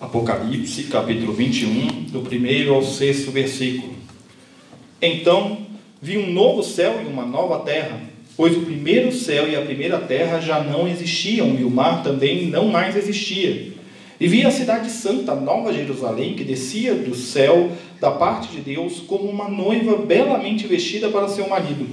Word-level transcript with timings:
Apocalipse, 0.00 0.84
capítulo 0.84 1.32
21, 1.32 2.04
do 2.12 2.20
primeiro 2.20 2.72
ao 2.72 2.84
sexto 2.84 3.32
versículo. 3.32 3.94
Então 5.02 5.58
vi 6.00 6.16
um 6.16 6.30
novo 6.30 6.62
céu 6.62 7.00
e 7.02 7.06
uma 7.08 7.26
nova 7.26 7.64
terra, 7.64 8.00
pois 8.36 8.56
o 8.56 8.60
primeiro 8.60 9.10
céu 9.10 9.48
e 9.48 9.56
a 9.56 9.60
primeira 9.60 9.98
terra 9.98 10.38
já 10.38 10.62
não 10.62 10.86
existiam, 10.86 11.56
e 11.58 11.64
o 11.64 11.70
mar 11.70 12.04
também 12.04 12.46
não 12.46 12.68
mais 12.68 12.96
existia. 12.96 13.72
E 14.20 14.28
vi 14.28 14.44
a 14.46 14.52
cidade 14.52 14.88
santa, 14.88 15.34
Nova 15.34 15.72
Jerusalém, 15.72 16.34
que 16.34 16.44
descia 16.44 16.94
do 16.94 17.16
céu 17.16 17.72
da 18.00 18.12
parte 18.12 18.52
de 18.52 18.60
Deus, 18.60 19.00
como 19.00 19.28
uma 19.28 19.48
noiva 19.48 19.96
belamente 19.96 20.68
vestida 20.68 21.08
para 21.08 21.28
seu 21.28 21.48
marido. 21.48 21.86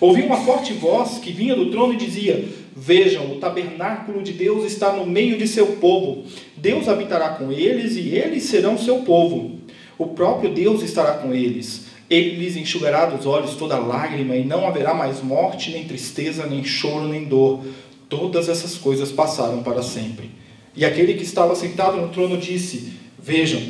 Ouvi 0.00 0.22
uma 0.22 0.38
forte 0.38 0.72
voz 0.72 1.18
que 1.18 1.30
vinha 1.30 1.54
do 1.54 1.70
trono 1.70 1.92
e 1.92 1.98
dizia: 1.98 2.44
Vejam, 2.74 3.30
o 3.30 3.36
tabernáculo 3.36 4.22
de 4.22 4.32
Deus 4.32 4.64
está 4.64 4.92
no 4.92 5.06
meio 5.06 5.38
de 5.38 5.46
seu 5.46 5.76
povo. 5.76 6.24
Deus 6.62 6.86
habitará 6.86 7.30
com 7.30 7.50
eles 7.50 7.96
e 7.96 8.10
eles 8.10 8.44
serão 8.44 8.78
seu 8.78 9.00
povo. 9.00 9.58
O 9.98 10.06
próprio 10.06 10.54
Deus 10.54 10.80
estará 10.80 11.14
com 11.14 11.34
eles. 11.34 11.86
Ele 12.08 12.36
lhes 12.36 12.56
enxugará 12.56 13.04
dos 13.04 13.26
olhos 13.26 13.56
toda 13.56 13.76
lágrima 13.76 14.36
e 14.36 14.44
não 14.44 14.64
haverá 14.64 14.94
mais 14.94 15.20
morte, 15.20 15.72
nem 15.72 15.84
tristeza, 15.86 16.46
nem 16.46 16.62
choro, 16.62 17.08
nem 17.08 17.24
dor. 17.24 17.64
Todas 18.08 18.48
essas 18.48 18.76
coisas 18.76 19.10
passaram 19.10 19.60
para 19.64 19.82
sempre. 19.82 20.30
E 20.76 20.84
aquele 20.84 21.14
que 21.14 21.24
estava 21.24 21.56
sentado 21.56 21.96
no 21.96 22.10
trono 22.10 22.38
disse: 22.38 22.92
Vejam, 23.18 23.60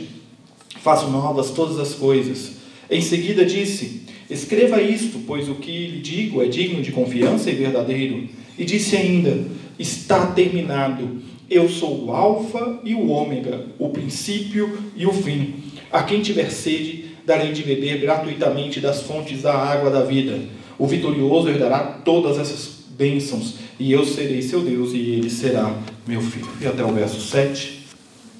faço 0.83 1.09
novas 1.09 1.51
todas 1.51 1.79
as 1.79 1.95
coisas. 1.95 2.57
Em 2.91 3.01
seguida 3.01 3.43
disse: 3.43 4.03
Escreva 4.29 4.83
isto, 4.83 5.21
pois 5.27 5.49
o 5.49 5.55
que 5.55 5.87
lhe 5.87 6.01
digo 6.01 6.43
é 6.43 6.47
digno 6.47 6.83
de 6.83 6.93
confiança 6.93 7.51
e 7.51 7.55
verdadeiro. 7.55 8.29
E 8.59 8.67
disse 8.67 8.97
ainda: 8.97 9.47
Está 9.79 10.27
terminado. 10.27 11.32
Eu 11.53 11.69
sou 11.69 12.07
o 12.07 12.13
Alfa 12.13 12.81
e 12.83 12.95
o 12.95 13.11
Ômega, 13.11 13.67
o 13.79 13.91
princípio 13.91 14.79
e 14.97 15.05
o 15.05 15.13
fim. 15.13 15.57
A 15.93 16.03
quem 16.03 16.23
tiver 16.23 16.51
sede, 16.51 17.11
darei 17.27 17.53
de 17.53 17.63
beber 17.63 18.01
gratuitamente 18.01 18.81
das 18.81 19.03
fontes 19.03 19.43
da 19.43 19.55
água 19.55 19.91
da 19.91 20.03
vida. 20.03 20.41
O 20.79 20.87
vitorioso 20.87 21.51
herdará 21.51 22.01
todas 22.03 22.39
essas 22.39 22.87
bênçãos, 22.97 23.57
e 23.79 23.93
eu 23.93 24.03
serei 24.07 24.41
seu 24.41 24.63
Deus, 24.63 24.95
e 24.95 24.97
ele 24.97 25.29
será 25.29 25.77
meu 26.07 26.23
filho. 26.23 26.49
E 26.59 26.67
até 26.67 26.83
o 26.83 26.91
verso 26.95 27.21
7. 27.21 27.87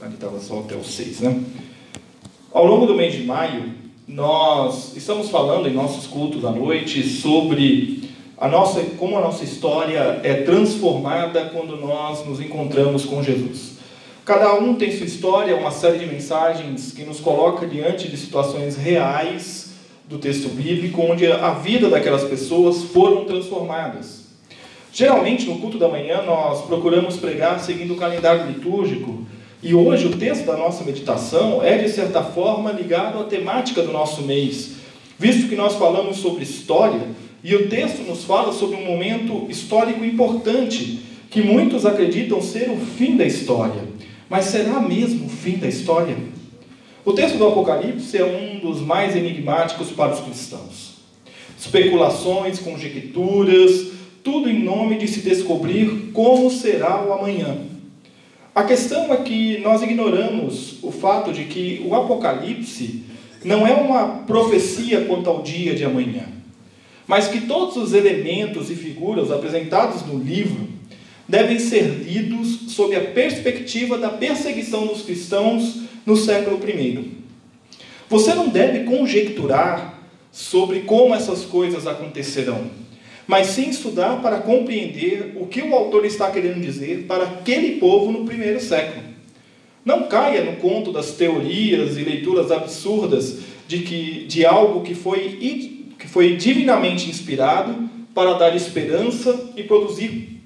Aqui 0.01 0.15
estava 0.15 0.41
só 0.41 0.61
até 0.61 0.75
o 0.75 0.83
6, 0.83 1.21
né? 1.21 1.39
Ao 2.51 2.65
longo 2.65 2.87
do 2.87 2.95
mês 2.95 3.13
de 3.13 3.25
maio, 3.25 3.75
nós 4.09 4.97
estamos 4.97 5.29
falando 5.29 5.69
em 5.69 5.75
nossos 5.75 6.07
cultos 6.07 6.47
à 6.47 6.51
noite 6.51 7.07
sobre 7.07 8.05
a 8.43 8.49
nossa, 8.49 8.81
como 8.99 9.17
a 9.17 9.21
nossa 9.21 9.45
história 9.45 10.19
é 10.25 10.35
transformada 10.43 11.49
quando 11.55 11.77
nós 11.77 12.27
nos 12.27 12.41
encontramos 12.41 13.05
com 13.05 13.23
Jesus. 13.23 13.75
Cada 14.25 14.55
um 14.55 14.75
tem 14.75 14.91
sua 14.91 15.07
história, 15.07 15.55
uma 15.55 15.71
série 15.71 16.01
de 16.01 16.07
mensagens 16.07 16.91
que 16.91 17.05
nos 17.05 17.21
coloca 17.21 17.65
diante 17.69 18.09
de 18.09 18.17
situações 18.17 18.77
reais 18.77 19.75
do 20.09 20.19
texto 20.19 20.49
bíblico, 20.49 21.03
onde 21.03 21.25
a 21.31 21.51
vida 21.51 21.89
daquelas 21.89 22.25
pessoas 22.25 22.83
foram 22.83 23.27
transformadas. 23.27 24.25
Geralmente, 24.93 25.49
no 25.49 25.61
culto 25.61 25.79
da 25.79 25.87
manhã, 25.87 26.23
nós 26.23 26.63
procuramos 26.63 27.17
pregar 27.19 27.61
seguindo 27.61 27.95
o 27.95 27.97
calendário 27.97 28.49
litúrgico, 28.49 29.25
e 29.63 29.73
hoje 29.73 30.09
o 30.09 30.17
texto 30.17 30.47
da 30.47 30.57
nossa 30.57 30.83
meditação 30.83 31.63
é, 31.63 31.79
de 31.79 31.89
certa 31.89 32.25
forma, 32.25 32.73
ligado 32.73 33.21
à 33.21 33.25
temática 33.25 33.83
do 33.83 33.93
nosso 33.93 34.23
mês, 34.23 34.73
visto 35.17 35.49
que 35.49 35.55
nós 35.55 35.77
falamos 35.77 36.17
sobre 36.17 36.43
história, 36.43 37.07
e 37.45 37.57
o 37.57 37.69
texto 37.69 38.03
nos 38.03 38.25
fala 38.25 38.53
sobre 38.53 38.77
um 38.77 38.85
momento 38.85 39.47
histórico 39.49 40.05
importante 40.05 41.01
que 41.29 41.43
muitos 41.43 41.85
acreditam 41.85 42.41
ser 42.41 42.71
o 42.71 42.77
fim 42.77 43.17
da 43.17 43.25
história. 43.25 43.83
Mas 44.31 44.45
será 44.47 44.81
mesmo 44.81 45.27
o 45.27 45.29
fim 45.29 45.57
da 45.57 45.67
história? 45.67 46.17
O 47.05 47.13
texto 47.13 47.37
do 47.39 47.47
Apocalipse 47.49 48.17
é 48.17 48.25
um 48.25 48.61
dos 48.61 48.81
mais 48.81 49.17
enigmáticos 49.17 49.91
para 49.91 50.13
os 50.13 50.21
cristãos. 50.21 50.93
Especulações, 51.59 52.61
conjecturas, 52.61 53.89
tudo 54.23 54.49
em 54.49 54.63
nome 54.63 54.99
de 54.99 55.09
se 55.09 55.21
descobrir 55.21 56.11
como 56.13 56.49
será 56.49 57.05
o 57.05 57.13
amanhã. 57.13 57.59
A 58.55 58.63
questão 58.63 59.13
é 59.13 59.17
que 59.17 59.59
nós 59.59 59.83
ignoramos 59.83 60.77
o 60.81 60.93
fato 60.93 61.33
de 61.33 61.45
que 61.45 61.83
o 61.85 61.95
Apocalipse 61.95 63.03
não 63.45 63.67
é 63.67 63.73
uma 63.73 64.23
profecia 64.27 65.07
quanto 65.07 65.29
ao 65.29 65.43
dia 65.43 65.75
de 65.75 65.85
amanhã 65.85 66.42
mas 67.07 67.29
que 67.29 67.43
todos 67.43 67.77
os 67.77 67.93
elementos 67.93 68.71
e 68.71 68.75
figuras 68.75 69.31
apresentados 69.31 70.07
no 70.07 70.19
livro 70.19 70.69
devem 71.29 71.59
ser 71.59 71.85
lidos 71.85 72.73
sob 72.73 72.95
a 72.95 73.01
perspectiva 73.01 73.99
da 73.99 74.09
perseguição 74.09 74.87
dos 74.87 75.03
cristãos 75.03 75.83
no 76.05 76.17
século 76.17 76.59
I. 76.69 77.13
Você 78.09 78.35
não 78.35 78.49
deve 78.49 78.85
conjecturar 78.85 80.01
sobre 80.31 80.81
como 80.81 81.15
essas 81.15 81.45
coisas 81.45 81.87
acontecerão, 81.87 82.71
mas 83.27 83.49
sim 83.49 83.71
estudar 83.71 84.21
para 84.21 84.39
compreender 84.39 85.33
o 85.37 85.47
que 85.47 85.63
o 85.63 85.75
autor 85.75 86.05
está 86.05 86.31
querendo 86.31 86.61
dizer 86.61 87.05
para 87.07 87.25
aquele 87.25 87.77
povo 87.77 88.13
no 88.13 88.25
primeiro 88.25 88.61
século. 88.61 89.03
Não 89.85 90.07
caia 90.07 90.45
no 90.45 90.57
conto 90.57 90.93
das 90.93 91.13
teorias 91.13 91.97
e 91.97 92.03
leituras 92.03 92.51
absurdas 92.51 93.39
de, 93.67 93.81
que, 93.81 94.27
de 94.27 94.45
algo 94.45 94.83
que 94.83 94.95
foi 94.95 95.39
foi 96.13 96.37
divinamente 96.37 97.09
inspirado 97.09 97.89
para 98.15 98.35
dar 98.35 98.55
esperança 98.55 99.51
e 99.57 99.63
produzir 99.63 100.43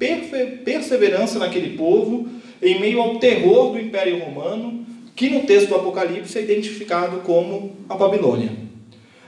perseverança 0.64 1.40
naquele 1.40 1.76
povo 1.76 2.28
em 2.62 2.78
meio 2.78 3.00
ao 3.00 3.16
terror 3.16 3.72
do 3.72 3.80
Império 3.80 4.20
Romano, 4.20 4.86
que 5.16 5.28
no 5.28 5.40
texto 5.40 5.70
do 5.70 5.74
Apocalipse 5.74 6.38
é 6.38 6.42
identificado 6.42 7.18
como 7.22 7.72
a 7.88 7.96
Babilônia. 7.96 8.52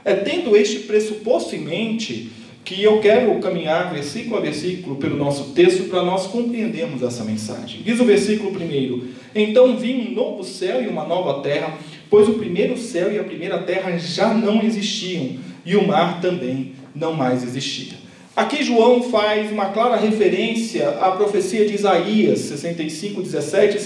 É 0.04 0.15
tendo 0.15 0.56
este 0.56 0.81
pressuposto 0.81 1.56
em 1.56 1.60
mente 1.60 2.31
que 2.65 2.81
eu 2.84 3.00
quero 3.00 3.41
caminhar 3.41 3.93
versículo 3.93 4.37
a 4.37 4.41
versículo 4.41 4.94
pelo 4.94 5.16
nosso 5.16 5.53
texto 5.54 5.88
para 5.88 6.04
nós 6.04 6.28
compreendermos 6.28 7.03
essa 7.03 7.25
mensagem. 7.25 7.82
Diz 7.82 7.98
o 7.98 8.04
versículo 8.04 8.53
primeiro: 8.53 9.09
Então 9.34 9.77
vi 9.77 9.93
um 9.93 10.15
novo 10.15 10.44
céu 10.44 10.81
e 10.81 10.87
uma 10.87 11.04
nova 11.04 11.43
terra, 11.43 11.77
pois 12.09 12.28
o 12.28 12.34
primeiro 12.34 12.78
céu 12.78 13.12
e 13.12 13.19
a 13.19 13.25
primeira 13.25 13.59
terra 13.59 13.98
já 13.98 14.32
não 14.32 14.62
existiam 14.62 15.47
e 15.65 15.77
o 15.77 15.87
mar 15.87 16.21
também 16.21 16.75
não 16.95 17.13
mais 17.13 17.43
existia. 17.43 17.95
Aqui 18.35 18.63
João 18.63 19.03
faz 19.03 19.51
uma 19.51 19.71
clara 19.71 19.97
referência 19.97 20.91
à 21.01 21.11
profecia 21.11 21.67
de 21.67 21.75
Isaías 21.75 22.39
65, 22.39 23.23
17 23.23 23.77
e 23.77 23.81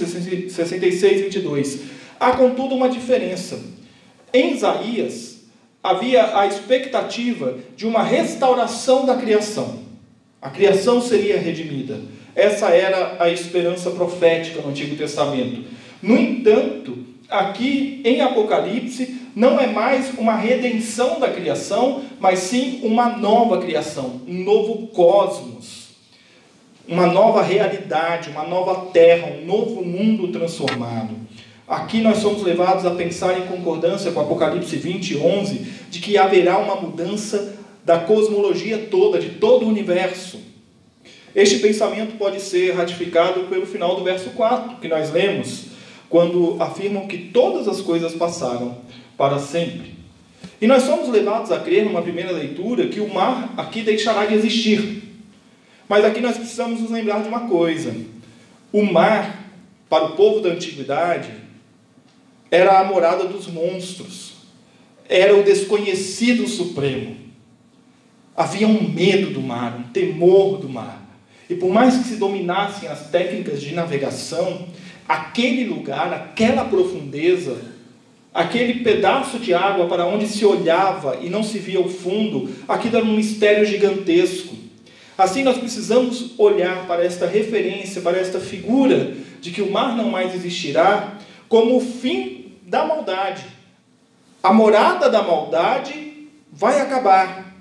66, 0.50 1.20
22. 1.22 1.80
Há, 2.20 2.32
contudo, 2.32 2.74
uma 2.74 2.88
diferença. 2.88 3.58
Em 4.32 4.52
Isaías, 4.52 5.40
havia 5.82 6.38
a 6.38 6.46
expectativa 6.46 7.58
de 7.74 7.86
uma 7.86 8.02
restauração 8.02 9.04
da 9.06 9.16
criação. 9.16 9.80
A 10.40 10.50
criação 10.50 11.00
seria 11.00 11.38
redimida. 11.38 12.00
Essa 12.34 12.68
era 12.68 13.16
a 13.18 13.30
esperança 13.30 13.90
profética 13.90 14.60
no 14.60 14.68
Antigo 14.68 14.96
Testamento. 14.96 15.64
No 16.02 16.16
entanto, 16.18 16.98
aqui 17.32 18.00
em 18.04 18.20
Apocalipse, 18.20 19.22
não 19.34 19.58
é 19.58 19.66
mais 19.66 20.12
uma 20.18 20.36
redenção 20.36 21.18
da 21.18 21.28
criação, 21.28 22.02
mas 22.20 22.40
sim 22.40 22.80
uma 22.82 23.08
nova 23.16 23.58
criação, 23.58 24.20
um 24.28 24.44
novo 24.44 24.88
cosmos, 24.88 25.88
uma 26.86 27.06
nova 27.06 27.42
realidade, 27.42 28.30
uma 28.30 28.44
nova 28.44 28.90
terra, 28.92 29.28
um 29.28 29.46
novo 29.46 29.84
mundo 29.84 30.28
transformado. 30.28 31.16
Aqui 31.66 32.02
nós 32.02 32.18
somos 32.18 32.42
levados 32.42 32.84
a 32.84 32.90
pensar 32.90 33.38
em 33.38 33.46
concordância 33.46 34.12
com 34.12 34.20
Apocalipse 34.20 34.76
20, 34.76 35.16
11, 35.16 35.54
de 35.90 36.00
que 36.00 36.18
haverá 36.18 36.58
uma 36.58 36.76
mudança 36.76 37.56
da 37.84 37.98
cosmologia 37.98 38.88
toda, 38.90 39.18
de 39.18 39.30
todo 39.30 39.64
o 39.64 39.68
universo. 39.68 40.38
Este 41.34 41.60
pensamento 41.60 42.18
pode 42.18 42.40
ser 42.40 42.74
ratificado 42.74 43.40
pelo 43.44 43.64
final 43.64 43.96
do 43.96 44.04
verso 44.04 44.30
4, 44.30 44.76
que 44.76 44.88
nós 44.88 45.10
lemos, 45.10 45.71
quando 46.12 46.58
afirmam 46.60 47.06
que 47.06 47.16
todas 47.16 47.66
as 47.66 47.80
coisas 47.80 48.14
passaram 48.14 48.76
para 49.16 49.38
sempre. 49.38 49.94
E 50.60 50.66
nós 50.66 50.82
somos 50.82 51.08
levados 51.08 51.50
a 51.50 51.58
crer, 51.58 51.86
numa 51.86 52.02
primeira 52.02 52.30
leitura, 52.30 52.86
que 52.88 53.00
o 53.00 53.12
mar 53.12 53.54
aqui 53.56 53.80
deixará 53.80 54.26
de 54.26 54.34
existir. 54.34 55.04
Mas 55.88 56.04
aqui 56.04 56.20
nós 56.20 56.36
precisamos 56.36 56.82
nos 56.82 56.90
lembrar 56.90 57.22
de 57.22 57.28
uma 57.28 57.48
coisa: 57.48 57.96
o 58.70 58.82
mar, 58.82 59.48
para 59.88 60.04
o 60.04 60.10
povo 60.10 60.40
da 60.40 60.50
antiguidade, 60.50 61.30
era 62.50 62.78
a 62.78 62.84
morada 62.84 63.24
dos 63.24 63.46
monstros, 63.46 64.34
era 65.08 65.34
o 65.34 65.42
desconhecido 65.42 66.46
supremo. 66.46 67.16
Havia 68.36 68.68
um 68.68 68.86
medo 68.86 69.30
do 69.30 69.40
mar, 69.40 69.78
um 69.78 69.90
temor 69.90 70.58
do 70.58 70.68
mar. 70.68 71.02
E 71.48 71.54
por 71.54 71.70
mais 71.70 71.96
que 71.96 72.04
se 72.04 72.16
dominassem 72.16 72.86
as 72.86 73.08
técnicas 73.08 73.62
de 73.62 73.74
navegação, 73.74 74.68
aquele 75.08 75.64
lugar, 75.64 76.12
aquela 76.12 76.64
profundeza, 76.64 77.56
aquele 78.32 78.80
pedaço 78.82 79.38
de 79.38 79.52
água 79.52 79.86
para 79.86 80.06
onde 80.06 80.26
se 80.26 80.44
olhava 80.44 81.18
e 81.20 81.28
não 81.28 81.42
se 81.42 81.58
via 81.58 81.80
o 81.80 81.88
fundo, 81.88 82.50
aquilo 82.66 82.96
era 82.96 83.04
um 83.04 83.16
mistério 83.16 83.64
gigantesco. 83.64 84.56
Assim, 85.16 85.42
nós 85.42 85.58
precisamos 85.58 86.38
olhar 86.38 86.86
para 86.86 87.04
esta 87.04 87.26
referência, 87.26 88.00
para 88.00 88.18
esta 88.18 88.40
figura 88.40 89.14
de 89.40 89.50
que 89.50 89.60
o 89.60 89.70
mar 89.70 89.96
não 89.96 90.10
mais 90.10 90.34
existirá, 90.34 91.18
como 91.48 91.76
o 91.76 91.80
fim 91.80 92.52
da 92.62 92.84
maldade. 92.84 93.44
A 94.42 94.52
morada 94.52 95.10
da 95.10 95.22
maldade 95.22 96.28
vai 96.50 96.80
acabar. 96.80 97.52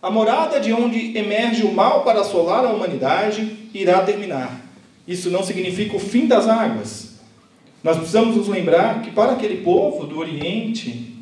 A 0.00 0.10
morada 0.10 0.60
de 0.60 0.72
onde 0.72 1.16
emerge 1.16 1.64
o 1.64 1.72
mal 1.72 2.04
para 2.04 2.20
assolar 2.20 2.64
a 2.64 2.70
humanidade 2.70 3.68
irá 3.74 4.02
terminar. 4.02 4.60
Isso 5.06 5.30
não 5.30 5.42
significa 5.42 5.96
o 5.96 6.00
fim 6.00 6.26
das 6.26 6.48
águas. 6.48 7.12
Nós 7.82 7.96
precisamos 7.96 8.36
nos 8.36 8.48
lembrar 8.48 9.02
que 9.02 9.10
para 9.10 9.32
aquele 9.32 9.62
povo 9.62 10.06
do 10.06 10.18
Oriente, 10.18 11.12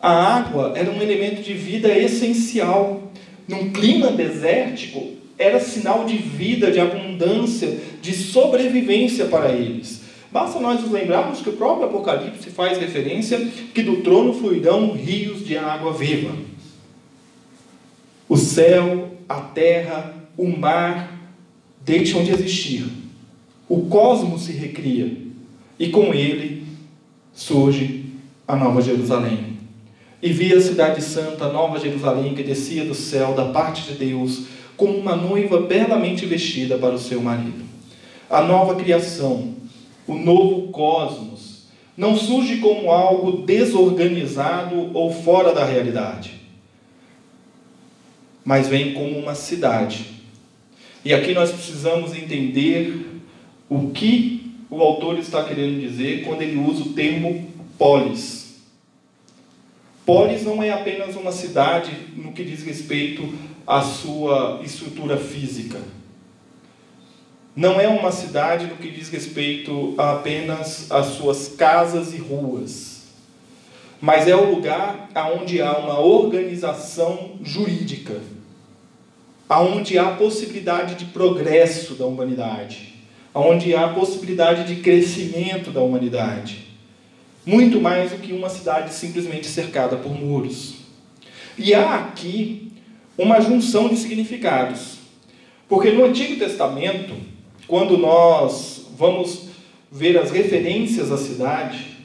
a 0.00 0.10
água 0.10 0.72
era 0.74 0.90
um 0.90 1.02
elemento 1.02 1.42
de 1.42 1.52
vida 1.52 1.88
essencial. 1.96 3.12
Num 3.46 3.70
clima 3.70 4.10
desértico, 4.10 5.12
era 5.38 5.60
sinal 5.60 6.04
de 6.04 6.16
vida, 6.16 6.70
de 6.70 6.80
abundância, 6.80 7.78
de 8.02 8.12
sobrevivência 8.12 9.26
para 9.26 9.52
eles. 9.52 10.02
Basta 10.30 10.60
nós 10.60 10.82
nos 10.82 10.90
lembrarmos 10.90 11.40
que 11.40 11.48
o 11.48 11.54
próprio 11.54 11.86
Apocalipse 11.86 12.50
faz 12.50 12.78
referência 12.78 13.38
que 13.72 13.82
do 13.82 14.02
trono 14.02 14.34
fluirão 14.34 14.92
rios 14.92 15.46
de 15.46 15.56
água 15.56 15.92
viva. 15.92 16.34
O 18.28 18.36
céu, 18.36 19.10
a 19.26 19.40
terra, 19.40 20.14
o 20.36 20.46
mar 20.46 21.18
deixam 21.82 22.22
de 22.22 22.32
existir. 22.32 22.84
O 23.68 23.82
cosmos 23.82 24.42
se 24.42 24.52
recria 24.52 25.16
e 25.78 25.88
com 25.88 26.14
ele 26.14 26.64
surge 27.32 28.06
a 28.46 28.56
Nova 28.56 28.80
Jerusalém. 28.80 29.58
E 30.20 30.32
vi 30.32 30.52
a 30.52 30.60
cidade 30.60 31.02
santa, 31.02 31.44
a 31.44 31.52
Nova 31.52 31.78
Jerusalém, 31.78 32.34
que 32.34 32.42
descia 32.42 32.84
do 32.84 32.94
céu 32.94 33.34
da 33.34 33.46
parte 33.46 33.82
de 33.82 33.98
Deus, 33.98 34.46
como 34.76 34.96
uma 34.96 35.14
noiva 35.14 35.60
belamente 35.60 36.24
vestida 36.24 36.78
para 36.78 36.94
o 36.94 36.98
seu 36.98 37.20
marido. 37.20 37.64
A 38.30 38.42
nova 38.42 38.74
criação, 38.74 39.54
o 40.06 40.14
novo 40.14 40.68
cosmos, 40.68 41.66
não 41.96 42.16
surge 42.16 42.58
como 42.58 42.90
algo 42.90 43.42
desorganizado 43.44 44.90
ou 44.94 45.12
fora 45.12 45.52
da 45.52 45.64
realidade, 45.64 46.34
mas 48.44 48.68
vem 48.68 48.94
como 48.94 49.18
uma 49.18 49.34
cidade. 49.34 50.06
E 51.04 51.12
aqui 51.12 51.34
nós 51.34 51.50
precisamos 51.50 52.14
entender 52.14 53.07
o 53.68 53.90
que 53.90 54.52
o 54.70 54.80
autor 54.80 55.18
está 55.18 55.44
querendo 55.44 55.80
dizer 55.80 56.24
quando 56.24 56.42
ele 56.42 56.58
usa 56.58 56.82
o 56.82 56.92
termo 56.92 57.50
polis. 57.78 58.56
Polis 60.04 60.42
não 60.42 60.62
é 60.62 60.70
apenas 60.70 61.16
uma 61.16 61.32
cidade 61.32 61.90
no 62.16 62.32
que 62.32 62.44
diz 62.44 62.62
respeito 62.62 63.32
à 63.66 63.82
sua 63.82 64.60
estrutura 64.64 65.18
física. 65.18 65.78
Não 67.54 67.80
é 67.80 67.88
uma 67.88 68.12
cidade 68.12 68.66
no 68.66 68.76
que 68.76 68.90
diz 68.90 69.08
respeito 69.08 69.94
a 69.98 70.12
apenas 70.12 70.90
às 70.90 71.06
suas 71.06 71.48
casas 71.48 72.14
e 72.14 72.16
ruas, 72.16 73.02
mas 74.00 74.28
é 74.28 74.36
o 74.36 74.54
lugar 74.54 75.10
onde 75.34 75.60
há 75.60 75.76
uma 75.76 75.98
organização 75.98 77.32
jurídica, 77.42 78.20
aonde 79.48 79.98
há 79.98 80.12
possibilidade 80.12 80.94
de 80.94 81.06
progresso 81.06 81.94
da 81.94 82.06
humanidade, 82.06 82.97
onde 83.38 83.74
há 83.74 83.88
possibilidade 83.88 84.72
de 84.72 84.80
crescimento 84.82 85.70
da 85.70 85.80
humanidade, 85.80 86.66
muito 87.46 87.80
mais 87.80 88.10
do 88.10 88.18
que 88.18 88.32
uma 88.32 88.48
cidade 88.48 88.92
simplesmente 88.92 89.46
cercada 89.46 89.96
por 89.96 90.12
muros. 90.12 90.74
E 91.56 91.74
há 91.74 91.94
aqui 91.96 92.72
uma 93.16 93.40
junção 93.40 93.88
de 93.88 93.96
significados, 93.96 94.98
porque 95.68 95.90
no 95.90 96.04
Antigo 96.04 96.36
Testamento 96.36 97.14
quando 97.68 97.98
nós 97.98 98.86
vamos 98.96 99.50
ver 99.92 100.18
as 100.18 100.30
referências 100.30 101.12
à 101.12 101.18
cidade, 101.18 101.98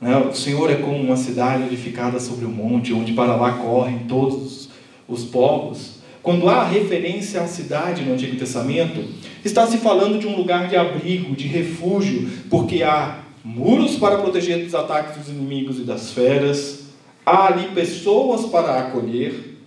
né, 0.00 0.16
o 0.16 0.34
Senhor 0.34 0.70
é 0.70 0.76
como 0.76 0.96
uma 0.96 1.16
cidade 1.16 1.64
edificada 1.64 2.18
sobre 2.18 2.46
o 2.46 2.48
um 2.48 2.52
monte, 2.52 2.92
onde 2.92 3.12
para 3.12 3.36
lá 3.36 3.52
correm 3.58 4.00
todos 4.08 4.70
os 5.06 5.24
povos. 5.24 5.93
Quando 6.24 6.48
há 6.48 6.64
referência 6.64 7.42
à 7.42 7.46
cidade 7.46 8.02
no 8.02 8.14
Antigo 8.14 8.34
Testamento, 8.36 9.04
está 9.44 9.66
se 9.66 9.76
falando 9.76 10.18
de 10.18 10.26
um 10.26 10.34
lugar 10.34 10.68
de 10.68 10.74
abrigo, 10.74 11.36
de 11.36 11.46
refúgio, 11.46 12.26
porque 12.48 12.82
há 12.82 13.18
muros 13.44 13.96
para 13.96 14.16
proteger 14.16 14.64
dos 14.64 14.74
ataques 14.74 15.18
dos 15.18 15.28
inimigos 15.28 15.78
e 15.78 15.82
das 15.82 16.12
feras, 16.12 16.86
há 17.26 17.48
ali 17.48 17.68
pessoas 17.74 18.46
para 18.46 18.78
acolher. 18.78 19.58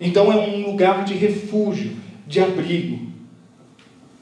Então 0.00 0.32
é 0.32 0.36
um 0.36 0.64
lugar 0.64 1.04
de 1.04 1.12
refúgio, 1.12 1.92
de 2.26 2.40
abrigo. 2.40 2.98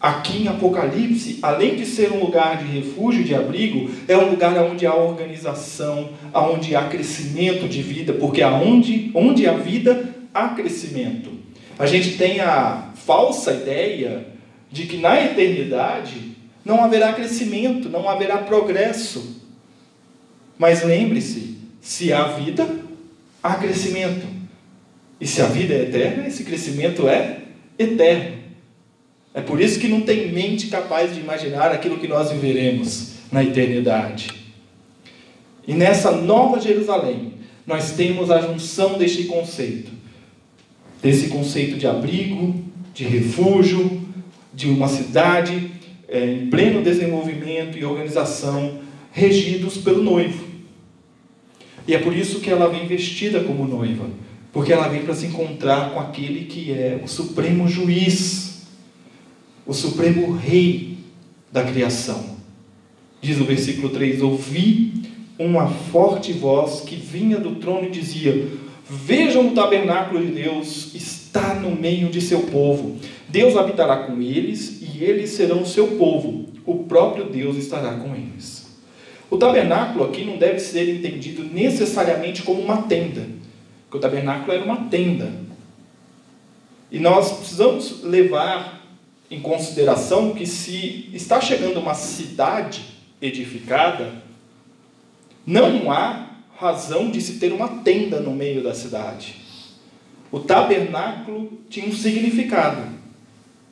Aqui 0.00 0.43
em 0.43 0.49
Apocalipse, 0.49 1.38
além 1.43 1.76
de 1.76 1.87
ser 1.87 2.11
um 2.11 2.19
lugar 2.19 2.58
de 2.58 2.64
refúgio 2.76 3.23
de 3.23 3.37
abrigo, 3.37 3.88
é 4.08 4.19
um 4.19 4.31
lugar 4.31 4.58
onde 4.64 4.85
há 4.85 4.93
organização, 4.93 6.11
onde 6.35 6.75
há 6.75 6.88
crescimento 6.88 7.69
de 7.69 7.81
vida, 7.82 8.12
porque 8.14 8.43
aonde, 8.43 9.12
onde 9.14 9.47
há 9.47 9.52
vida, 9.52 10.12
há 10.35 10.49
crescimento. 10.49 11.34
A 11.79 11.87
gente 11.87 12.17
tem 12.17 12.41
a 12.41 12.91
falsa 12.94 13.53
ideia 13.53 14.26
de 14.71 14.87
que 14.87 14.97
na 14.97 15.23
eternidade 15.23 16.35
não 16.65 16.82
haverá 16.82 17.12
crescimento, 17.12 17.88
não 17.88 18.09
haverá 18.09 18.38
progresso. 18.38 19.43
Mas 20.59 20.82
lembre-se, 20.82 21.59
se 21.81 22.12
há 22.12 22.25
vida, 22.25 22.67
há 23.43 23.55
crescimento. 23.55 24.26
E 25.21 25.26
se 25.26 25.43
a 25.43 25.47
vida 25.47 25.75
é 25.75 25.82
eterna, 25.82 26.26
esse 26.26 26.44
crescimento 26.44 27.09
é 27.09 27.43
eterno. 27.79 28.38
É 29.32 29.41
por 29.41 29.61
isso 29.61 29.81
que 29.81 29.88
não 29.88 30.00
tem 30.00 30.32
mente 30.32 30.69
capaz 30.69 31.12
de 31.12 31.21
imaginar 31.21 31.73
aquilo 31.73 31.99
que 31.99 32.06
nós 32.06 32.31
viveremos 32.31 33.15
na 33.33 33.43
eternidade. 33.43 34.28
E 35.66 35.75
nessa 35.75 36.12
nova 36.12 36.61
Jerusalém, 36.61 37.35
nós 37.66 37.93
temos 37.93 38.31
a 38.31 38.40
junção 38.40 38.99
deste 38.99 39.25
conceito, 39.25 39.90
desse 41.04 41.28
conceito 41.28 41.76
de 41.76 41.87
abrigo, 41.87 42.54
de 42.94 43.04
refúgio, 43.04 44.00
de 44.54 44.70
uma 44.70 44.88
cidade 44.88 45.70
é, 46.08 46.25
em 46.25 46.46
pleno 46.46 46.82
desenvolvimento 46.82 47.76
e 47.76 47.84
organização, 47.84 48.78
regidos 49.12 49.76
pelo 49.76 50.02
noivo. 50.02 50.42
E 51.87 51.94
é 51.94 51.99
por 51.99 52.16
isso 52.16 52.40
que 52.40 52.49
ela 52.49 52.70
vem 52.70 52.87
vestida 52.87 53.40
como 53.40 53.68
noiva, 53.68 54.08
porque 54.50 54.73
ela 54.73 54.88
vem 54.88 55.02
para 55.02 55.14
se 55.14 55.26
encontrar 55.26 55.90
com 55.92 56.00
aquele 56.00 56.46
que 56.46 56.73
é 56.73 56.99
o 57.04 57.06
supremo 57.06 57.68
juiz 57.68 58.54
o 59.66 59.73
supremo 59.73 60.32
rei 60.32 60.99
da 61.50 61.64
criação. 61.64 62.37
Diz 63.20 63.40
o 63.40 63.44
versículo 63.44 63.90
3: 63.90 64.23
Ouvi 64.23 64.92
uma 65.38 65.68
forte 65.68 66.32
voz 66.32 66.80
que 66.80 66.96
vinha 66.96 67.38
do 67.38 67.56
trono 67.56 67.87
e 67.87 67.90
dizia: 67.90 68.49
Vejam 68.88 69.49
o 69.49 69.55
tabernáculo 69.55 70.25
de 70.25 70.33
Deus, 70.33 70.95
está 70.95 71.55
no 71.55 71.75
meio 71.75 72.11
de 72.11 72.21
seu 72.21 72.43
povo. 72.43 72.99
Deus 73.29 73.57
habitará 73.57 74.05
com 74.05 74.21
eles 74.21 74.83
e 74.83 75.03
eles 75.03 75.31
serão 75.31 75.64
seu 75.64 75.97
povo. 75.97 76.47
O 76.67 76.85
próprio 76.85 77.25
Deus 77.25 77.57
estará 77.57 77.95
com 77.95 78.14
eles. 78.14 78.64
O 79.31 79.38
tabernáculo 79.38 80.05
aqui 80.05 80.25
não 80.25 80.37
deve 80.37 80.59
ser 80.59 80.88
entendido 80.95 81.43
necessariamente 81.43 82.43
como 82.43 82.61
uma 82.61 82.83
tenda, 82.83 83.26
porque 83.85 83.97
o 83.97 84.00
tabernáculo 84.00 84.53
era 84.53 84.64
uma 84.64 84.88
tenda. 84.88 85.33
E 86.93 86.99
nós 86.99 87.33
precisamos 87.33 88.03
levar 88.03 88.85
em 89.31 89.41
consideração 89.41 90.35
que 90.35 90.47
se 90.47 91.09
está 91.12 91.41
chegando 91.41 91.81
uma 91.81 91.95
cidade 91.95 92.85
edificada, 93.21 94.12
não 95.47 95.91
há 95.91 96.34
razão 96.56 97.11
de 97.11 97.20
se 97.20 97.34
ter 97.34 97.52
uma 97.52 97.68
tenda 97.82 98.20
no 98.20 98.32
meio 98.32 98.62
da 98.62 98.75
cidade. 98.75 99.37
O 100.30 100.40
tabernáculo 100.40 101.52
tinha 101.68 101.87
um 101.87 101.92
significado 101.92 102.82